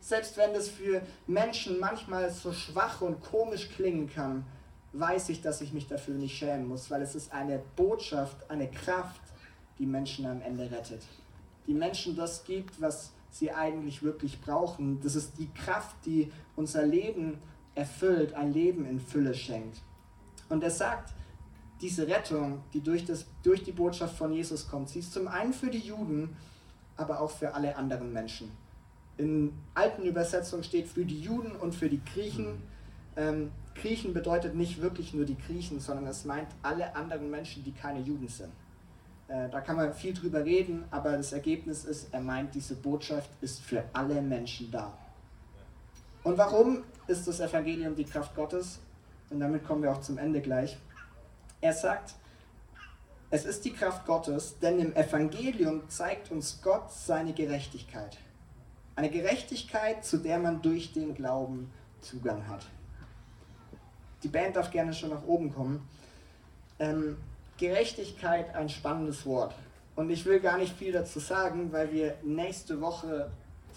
[0.00, 4.46] Selbst wenn das für Menschen manchmal so schwach und komisch klingen kann,
[4.92, 8.68] weiß ich, dass ich mich dafür nicht schämen muss, weil es ist eine Botschaft, eine
[8.70, 9.20] Kraft,
[9.78, 11.02] die Menschen am Ende rettet.
[11.66, 15.00] Die Menschen das gibt, was sie eigentlich wirklich brauchen.
[15.00, 17.38] Das ist die Kraft, die unser Leben
[17.74, 19.80] erfüllt, ein Leben in Fülle schenkt.
[20.48, 21.12] Und er sagt,
[21.80, 25.52] diese Rettung, die durch, das, durch die Botschaft von Jesus kommt, sie ist zum einen
[25.52, 26.36] für die Juden,
[26.96, 28.50] aber auch für alle anderen Menschen.
[29.16, 32.62] In alten Übersetzungen steht für die Juden und für die Griechen.
[33.20, 37.72] Ähm, Griechen bedeutet nicht wirklich nur die Griechen, sondern es meint alle anderen Menschen, die
[37.72, 38.52] keine Juden sind.
[39.28, 43.30] Äh, da kann man viel drüber reden, aber das Ergebnis ist, er meint, diese Botschaft
[43.42, 44.92] ist für alle Menschen da.
[46.22, 48.78] Und warum ist das Evangelium die Kraft Gottes?
[49.28, 50.78] Und damit kommen wir auch zum Ende gleich.
[51.60, 52.14] Er sagt,
[53.30, 58.16] es ist die Kraft Gottes, denn im Evangelium zeigt uns Gott seine Gerechtigkeit.
[58.96, 62.64] Eine Gerechtigkeit, zu der man durch den Glauben Zugang hat.
[64.22, 65.88] Die Band darf gerne schon nach oben kommen.
[66.78, 67.16] Ähm,
[67.58, 69.54] Gerechtigkeit, ein spannendes Wort.
[69.96, 73.30] Und ich will gar nicht viel dazu sagen, weil wir nächste Woche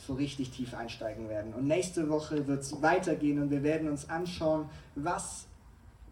[0.07, 1.53] so richtig tief einsteigen werden.
[1.53, 5.45] Und nächste Woche wird es weitergehen und wir werden uns anschauen, was,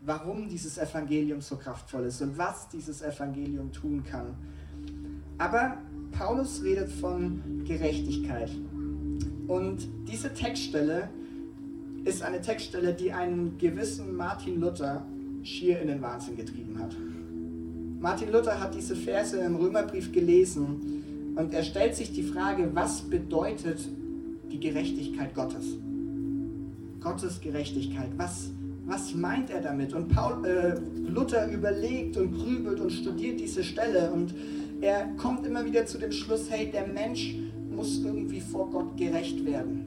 [0.02, 4.36] warum dieses Evangelium so kraftvoll ist und was dieses Evangelium tun kann.
[5.38, 5.78] Aber
[6.12, 8.52] Paulus redet von Gerechtigkeit.
[9.48, 11.10] Und diese Textstelle
[12.04, 15.06] ist eine Textstelle, die einen gewissen Martin Luther
[15.44, 16.96] schier in den Wahnsinn getrieben hat.
[18.00, 23.02] Martin Luther hat diese Verse im Römerbrief gelesen und er stellt sich die Frage, was
[23.02, 23.80] bedeutet
[24.52, 25.78] die Gerechtigkeit Gottes?
[27.00, 28.52] Gottes Gerechtigkeit, was,
[28.86, 29.94] was meint er damit?
[29.94, 34.34] Und Paul, äh, Luther überlegt und grübelt und studiert diese Stelle und
[34.82, 37.36] er kommt immer wieder zu dem Schluss, hey, der Mensch
[37.70, 39.81] muss irgendwie vor Gott gerecht werden.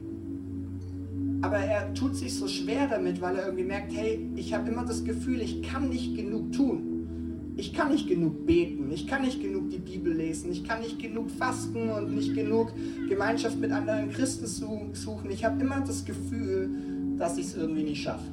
[1.45, 4.83] Aber er tut sich so schwer damit, weil er irgendwie merkt, hey, ich habe immer
[4.83, 7.53] das Gefühl, ich kann nicht genug tun.
[7.55, 10.97] Ich kann nicht genug beten, ich kann nicht genug die Bibel lesen, ich kann nicht
[10.97, 12.73] genug fasten und nicht genug
[13.07, 15.29] Gemeinschaft mit anderen Christen suchen.
[15.29, 16.71] Ich habe immer das Gefühl,
[17.19, 18.25] dass ich es irgendwie nicht schaffe.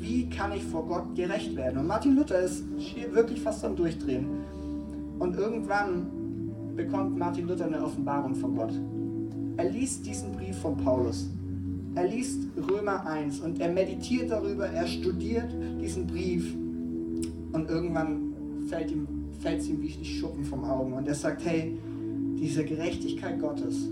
[0.00, 1.78] Wie kann ich vor Gott gerecht werden?
[1.78, 2.64] Und Martin Luther ist
[3.12, 4.26] wirklich fast am Durchdrehen.
[5.20, 6.10] Und irgendwann
[6.74, 8.72] bekommt Martin Luther eine Offenbarung von Gott.
[9.56, 11.30] Er liest diesen Brief von Paulus.
[11.94, 16.54] Er liest Römer 1 und er meditiert darüber, er studiert diesen Brief
[17.52, 18.34] und irgendwann
[18.68, 19.06] fällt ihm
[19.44, 21.76] fällt ihm wie die Schuppen vom Augen und er sagt, hey,
[22.38, 23.90] diese Gerechtigkeit Gottes,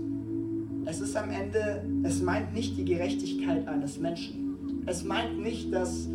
[0.85, 4.83] es ist am Ende, es meint nicht die Gerechtigkeit eines Menschen.
[4.85, 6.09] Es meint nicht, dass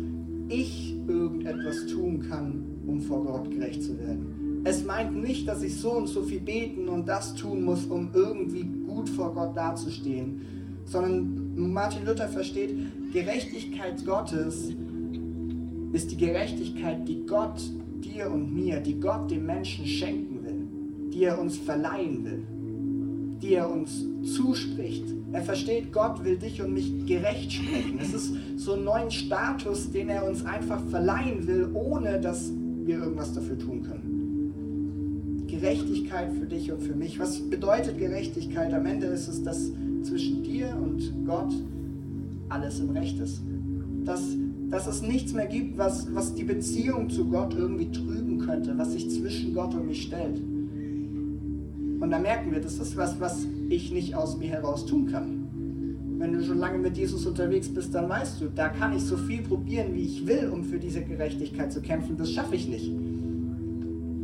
[0.49, 4.61] ich irgendetwas tun kann, um vor Gott gerecht zu werden.
[4.65, 8.09] Es meint nicht, dass ich so und so viel beten und das tun muss, um
[8.13, 10.41] irgendwie gut vor Gott dazustehen,
[10.85, 12.73] sondern Martin Luther versteht,
[13.11, 14.71] Gerechtigkeit Gottes
[15.91, 17.61] ist die Gerechtigkeit, die Gott
[18.01, 22.43] dir und mir, die Gott dem Menschen schenken will, die er uns verleihen will,
[23.41, 25.03] die er uns zuspricht.
[25.33, 27.99] Er versteht, Gott will dich und mich gerecht sprechen.
[27.99, 32.53] Es ist so ein neuen Status, den er uns einfach verleihen will, ohne dass
[32.85, 35.45] wir irgendwas dafür tun können.
[35.47, 37.19] Gerechtigkeit für dich und für mich.
[37.19, 38.73] Was bedeutet Gerechtigkeit?
[38.73, 39.71] Am Ende ist es, dass
[40.03, 41.53] zwischen dir und Gott
[42.49, 43.41] alles im Recht ist.
[44.05, 44.35] Dass
[44.69, 48.93] dass es nichts mehr gibt, was, was die Beziehung zu Gott irgendwie trüben könnte, was
[48.93, 50.39] sich zwischen Gott und mich stellt.
[51.99, 55.47] Und da merken wir, das ist was, was ich nicht aus mir heraus tun kann.
[56.19, 59.17] Wenn du schon lange mit Jesus unterwegs bist, dann weißt du, da kann ich so
[59.17, 62.17] viel probieren, wie ich will, um für diese Gerechtigkeit zu kämpfen.
[62.17, 62.91] Das schaffe ich nicht.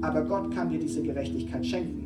[0.01, 2.04] Aber Gott kann dir diese Gerechtigkeit schenken.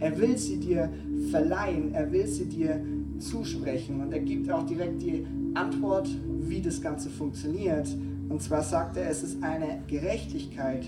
[0.00, 0.90] Er will sie dir
[1.30, 2.80] verleihen, er will sie dir
[3.18, 6.08] zusprechen und er gibt auch direkt die Antwort,
[6.40, 7.88] wie das Ganze funktioniert.
[8.28, 10.84] Und zwar sagt er, es ist eine Gerechtigkeit,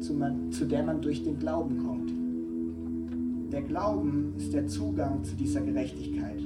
[0.00, 2.12] zu, man, zu der man durch den Glauben kommt.
[3.52, 6.42] Der Glauben ist der Zugang zu dieser Gerechtigkeit.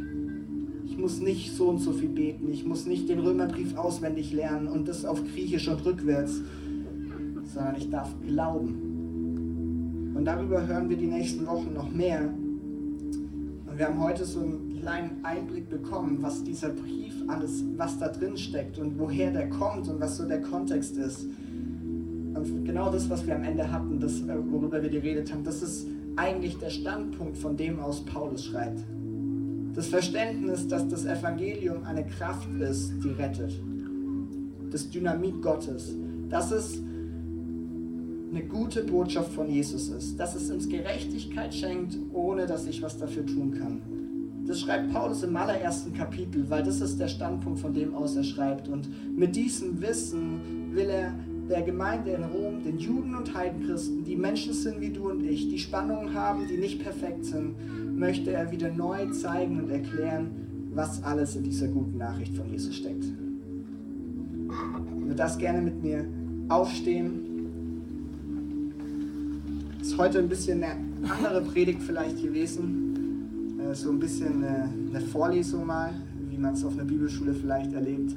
[0.87, 4.69] Ich muss nicht so und so viel beten, ich muss nicht den Römerbrief auswendig lernen
[4.69, 6.43] und das auf Griechisch und rückwärts,
[7.55, 8.90] sondern ich darf glauben.
[10.21, 12.21] Und darüber hören wir die nächsten Wochen noch mehr.
[12.21, 18.09] Und wir haben heute so einen kleinen Einblick bekommen, was dieser Brief alles, was da
[18.09, 21.25] drin steckt und woher der kommt und was so der Kontext ist.
[21.25, 25.63] Und genau das, was wir am Ende hatten, das, äh, worüber wir geredet haben, das
[25.63, 28.81] ist eigentlich der Standpunkt, von dem aus Paulus schreibt.
[29.73, 33.59] Das Verständnis, dass das Evangelium eine Kraft ist, die rettet.
[34.71, 35.95] Das Dynamit Gottes.
[36.29, 36.83] Dass es
[38.31, 40.19] eine gute Botschaft von Jesus ist.
[40.19, 43.83] Dass es uns Gerechtigkeit schenkt, ohne dass ich was dafür tun kann.
[44.47, 48.25] Das schreibt Paulus im allerersten Kapitel, weil das ist der Standpunkt, von dem aus er
[48.25, 48.69] schreibt.
[48.69, 51.15] Und mit diesem Wissen will er
[51.49, 55.49] der Gemeinde in Rom, den Juden und Heidenchristen, die Menschen sind wie du und ich,
[55.49, 57.57] die Spannungen haben, die nicht perfekt sind,
[57.97, 60.31] möchte er wieder neu zeigen und erklären,
[60.73, 63.05] was alles in dieser guten Nachricht von Jesus steckt.
[65.01, 66.07] Würde das gerne mit mir
[66.49, 67.30] aufstehen.
[70.01, 70.77] Heute ein bisschen eine
[71.13, 75.91] andere Predigt vielleicht gewesen so ein bisschen eine, eine Vorlesung mal,
[76.31, 78.17] wie man es auf einer Bibelschule vielleicht erlebt.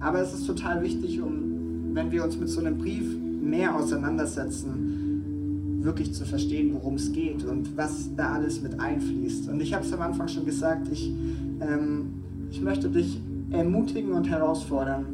[0.00, 3.04] Aber es ist total wichtig, um, wenn wir uns mit so einem Brief
[3.40, 9.48] mehr auseinandersetzen, wirklich zu verstehen, worum es geht und was da alles mit einfließt.
[9.48, 11.14] Und ich habe es am Anfang schon gesagt, ich,
[11.60, 12.14] ähm,
[12.50, 13.20] ich möchte dich
[13.52, 15.06] ermutigen und herausfordern,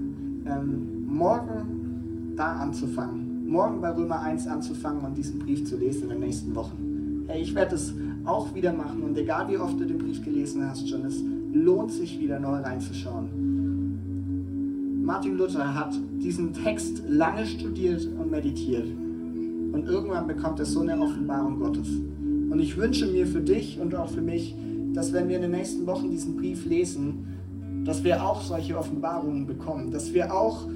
[0.47, 6.11] ähm, morgen da anzufangen, morgen bei Römer 1 anzufangen und diesen Brief zu lesen in
[6.11, 7.25] den nächsten Wochen.
[7.29, 7.95] Hey, ich werde es
[8.25, 9.03] auch wieder machen.
[9.03, 11.23] Und egal wie oft du den Brief gelesen hast schon, es
[11.53, 13.29] lohnt sich wieder neu reinzuschauen.
[15.03, 18.87] Martin Luther hat diesen Text lange studiert und meditiert.
[18.87, 21.89] Und irgendwann bekommt er so eine Offenbarung Gottes.
[22.51, 24.55] Und ich wünsche mir für dich und auch für mich,
[24.93, 29.47] dass wenn wir in den nächsten Wochen diesen Brief lesen, dass wir auch solche Offenbarungen
[29.47, 30.67] bekommen, dass wir auch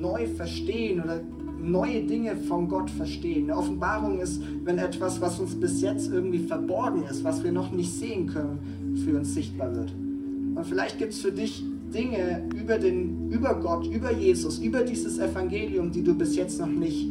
[0.00, 1.20] neu verstehen oder
[1.60, 3.44] neue Dinge von Gott verstehen.
[3.44, 7.72] Eine Offenbarung ist, wenn etwas, was uns bis jetzt irgendwie verborgen ist, was wir noch
[7.72, 8.58] nicht sehen können,
[9.04, 9.92] für uns sichtbar wird.
[10.54, 15.18] Und vielleicht gibt es für dich Dinge über, den, über Gott, über Jesus, über dieses
[15.18, 17.10] Evangelium, die du bis jetzt noch nicht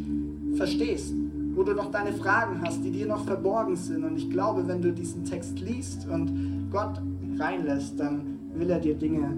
[0.54, 1.14] verstehst,
[1.54, 4.04] wo du noch deine Fragen hast, die dir noch verborgen sind.
[4.04, 7.00] Und ich glaube, wenn du diesen Text liest und Gott
[7.38, 9.36] reinlässt, dann will er dir Dinge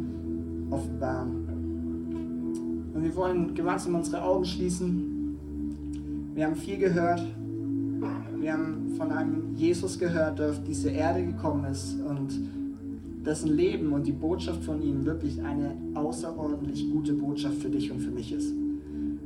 [0.70, 1.39] offenbaren.
[3.00, 5.38] Und wir wollen gemeinsam unsere Augen schließen.
[6.34, 7.22] Wir haben viel gehört.
[8.38, 12.28] Wir haben von einem Jesus gehört, der auf diese Erde gekommen ist und
[13.24, 18.00] dessen Leben und die Botschaft von ihm wirklich eine außerordentlich gute Botschaft für dich und
[18.00, 18.52] für mich ist.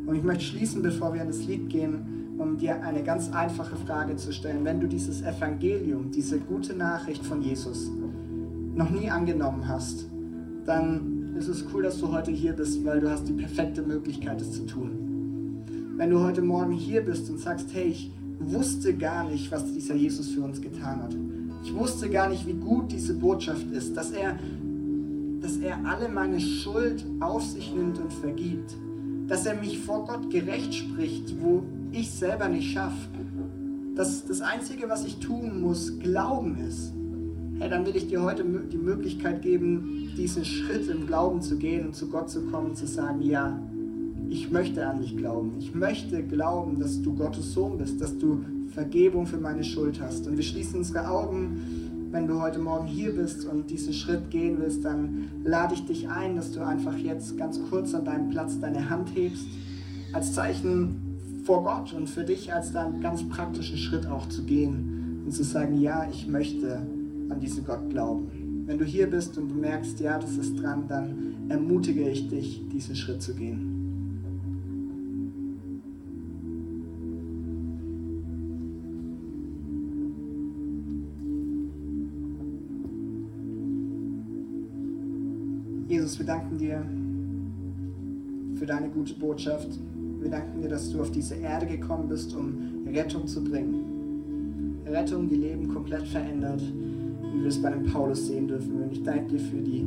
[0.07, 3.75] Und ich möchte schließen, bevor wir in das Lied gehen, um dir eine ganz einfache
[3.75, 4.65] Frage zu stellen.
[4.65, 7.91] Wenn du dieses Evangelium, diese gute Nachricht von Jesus
[8.77, 10.07] noch nie angenommen hast,
[10.65, 14.41] dann ist es cool, dass du heute hier bist, weil du hast die perfekte Möglichkeit,
[14.41, 15.65] es zu tun.
[15.97, 19.95] Wenn du heute Morgen hier bist und sagst, hey, ich wusste gar nicht, was dieser
[19.95, 21.17] Jesus für uns getan hat.
[21.65, 24.39] Ich wusste gar nicht, wie gut diese Botschaft ist, dass er,
[25.41, 28.75] dass er alle meine Schuld auf sich nimmt und vergibt.
[29.29, 31.63] Dass er mich vor Gott gerecht spricht, wo
[31.93, 33.09] ich selber nicht schaffe.
[33.95, 36.93] Dass das Einzige, was ich tun muss, Glauben ist.
[37.61, 41.87] Hey, dann will ich dir heute die Möglichkeit geben, diesen Schritt im Glauben zu gehen
[41.87, 43.61] und zu Gott zu kommen und zu sagen, ja,
[44.29, 45.53] ich möchte an dich glauben.
[45.61, 50.27] Ich möchte glauben, dass du Gottes Sohn bist, dass du Vergebung für meine Schuld hast.
[50.27, 52.09] Und wir schließen unsere Augen.
[52.11, 56.09] Wenn du heute Morgen hier bist und diesen Schritt gehen willst, dann lade ich dich
[56.09, 59.47] ein, dass du einfach jetzt ganz kurz an deinem Platz deine Hand hebst,
[60.13, 65.23] als Zeichen vor Gott und für dich als deinen ganz praktischen Schritt auch zu gehen
[65.25, 66.81] und zu sagen, ja, ich möchte
[67.29, 68.65] an diesen Gott glauben.
[68.67, 72.67] Wenn du hier bist und du merkst, ja, das ist dran, dann ermutige ich dich,
[72.73, 73.75] diesen Schritt zu gehen.
[85.87, 86.85] Jesus, wir danken dir
[88.59, 89.79] für deine gute Botschaft.
[90.21, 94.83] Wir danken dir, dass du auf diese Erde gekommen bist, um Rettung zu bringen.
[94.87, 96.63] Rettung, die Leben komplett verändert,
[97.45, 98.83] wir es bei dem Paulus sehen dürfen.
[98.83, 99.87] Und ich danke dir für die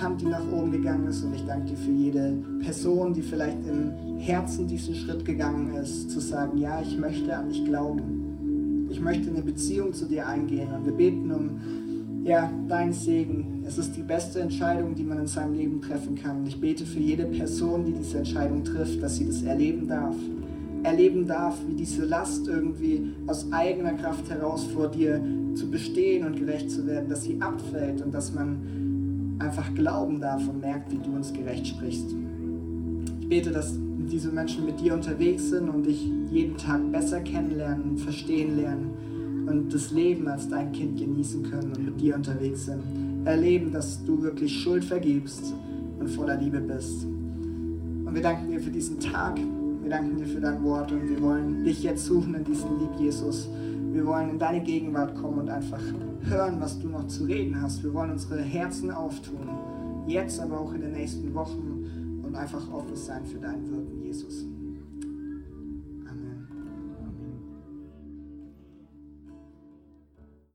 [0.00, 1.22] Hand, die nach oben gegangen ist.
[1.22, 6.10] Und ich danke dir für jede Person, die vielleicht im Herzen diesen Schritt gegangen ist,
[6.10, 8.86] zu sagen, ja, ich möchte an dich glauben.
[8.90, 10.68] Ich möchte eine Beziehung zu dir eingehen.
[10.72, 11.50] Und wir beten um
[12.24, 13.64] ja, dein Segen.
[13.66, 16.38] Es ist die beste Entscheidung, die man in seinem Leben treffen kann.
[16.38, 20.14] Und ich bete für jede Person, die diese Entscheidung trifft, dass sie das erleben darf.
[20.84, 25.20] Erleben darf, wie diese Last irgendwie aus eigener Kraft heraus vor dir
[25.54, 30.48] zu bestehen und gerecht zu werden, dass sie abfällt und dass man einfach glauben darf
[30.48, 32.14] und merkt, wie du uns gerecht sprichst.
[33.20, 33.76] Ich bete, dass
[34.10, 38.90] diese Menschen mit dir unterwegs sind und dich jeden Tag besser kennenlernen verstehen lernen
[39.46, 42.82] und das Leben als dein Kind genießen können und mit dir unterwegs sind.
[43.24, 45.54] Erleben, dass du wirklich Schuld vergibst
[45.98, 47.04] und voller Liebe bist.
[47.04, 49.38] Und wir danken dir für diesen Tag.
[49.82, 53.00] Wir danken dir für dein Wort und wir wollen dich jetzt suchen in diesem Lieb
[53.00, 53.48] Jesus.
[53.92, 55.80] Wir wollen in deine Gegenwart kommen und einfach
[56.22, 57.84] hören, was du noch zu reden hast.
[57.84, 59.48] Wir wollen unsere Herzen auftun,
[60.06, 63.92] jetzt aber auch in den nächsten Wochen und einfach offen sein für dein Wirken.